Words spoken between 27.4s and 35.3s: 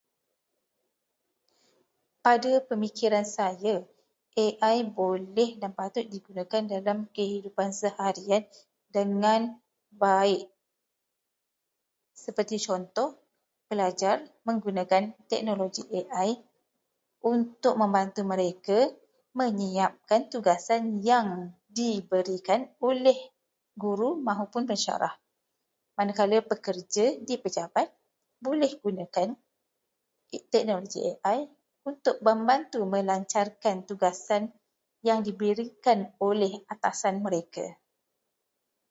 pejabat boleh gunakan teknologi AI untuk membantu melancarkan tugasan yang